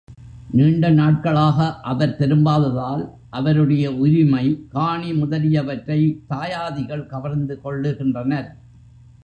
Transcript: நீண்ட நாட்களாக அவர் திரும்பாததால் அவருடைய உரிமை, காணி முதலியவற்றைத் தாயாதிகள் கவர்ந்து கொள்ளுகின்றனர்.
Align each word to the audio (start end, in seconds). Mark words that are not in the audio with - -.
நீண்ட 0.51 0.89
நாட்களாக 0.89 1.79
அவர் 1.79 2.15
திரும்பாததால் 2.19 3.09
அவருடைய 3.29 3.93
உரிமை, 3.93 4.65
காணி 4.69 5.13
முதலியவற்றைத் 5.13 6.19
தாயாதிகள் 6.27 7.07
கவர்ந்து 7.07 7.59
கொள்ளுகின்றனர். 7.61 8.55